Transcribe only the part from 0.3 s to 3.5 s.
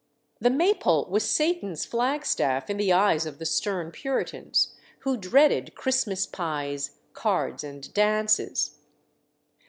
The Maypole was Satan's flag staff in the eyes of the